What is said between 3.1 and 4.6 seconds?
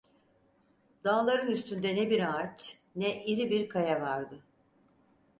iri bir kaya vardı.